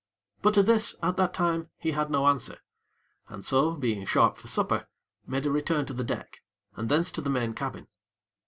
[0.41, 2.57] But to this, at that time, he had no answer,
[3.27, 4.87] and so, being sharp for supper,
[5.27, 6.39] made a return to the deck,
[6.75, 7.85] and thence to the main cabin.